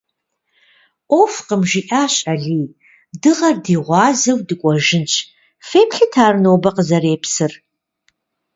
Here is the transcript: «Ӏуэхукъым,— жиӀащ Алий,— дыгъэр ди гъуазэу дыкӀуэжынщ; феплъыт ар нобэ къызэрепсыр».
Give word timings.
«Ӏуэхукъым,— 1.09 1.67
жиӀащ 1.69 2.15
Алий,— 2.31 2.67
дыгъэр 3.21 3.55
ди 3.63 3.75
гъуазэу 3.85 4.39
дыкӀуэжынщ; 4.47 5.13
феплъыт 5.67 6.13
ар 6.25 6.35
нобэ 6.43 6.69
къызэрепсыр». 6.75 7.51